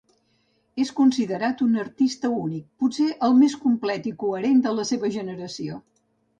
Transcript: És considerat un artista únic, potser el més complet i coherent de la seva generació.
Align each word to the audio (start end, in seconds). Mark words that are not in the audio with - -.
És 0.83 0.91
considerat 0.99 1.61
un 1.65 1.75
artista 1.83 2.33
únic, 2.47 2.65
potser 2.85 3.07
el 3.29 3.37
més 3.43 3.59
complet 3.69 4.11
i 4.15 4.17
coherent 4.27 4.67
de 4.67 4.77
la 4.81 4.91
seva 4.95 5.15
generació. 5.21 5.81